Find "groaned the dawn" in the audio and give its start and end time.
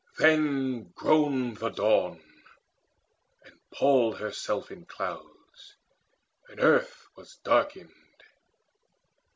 0.95-2.23